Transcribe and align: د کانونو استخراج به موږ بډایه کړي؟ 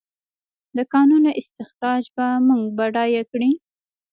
د 0.77 0.79
کانونو 0.93 1.29
استخراج 1.41 2.03
به 2.15 2.27
موږ 2.47 2.63
بډایه 2.77 3.23
کړي؟ 3.31 3.51